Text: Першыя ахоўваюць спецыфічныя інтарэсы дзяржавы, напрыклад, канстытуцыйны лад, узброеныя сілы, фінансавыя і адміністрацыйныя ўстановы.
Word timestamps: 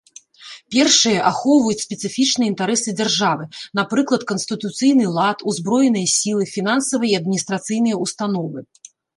Першыя 0.75 1.19
ахоўваюць 1.31 1.83
спецыфічныя 1.87 2.51
інтарэсы 2.53 2.89
дзяржавы, 3.01 3.45
напрыклад, 3.81 4.21
канстытуцыйны 4.31 5.05
лад, 5.19 5.37
узброеныя 5.53 6.07
сілы, 6.17 6.43
фінансавыя 6.57 7.11
і 7.17 7.21
адміністрацыйныя 7.23 7.95
ўстановы. 8.05 8.59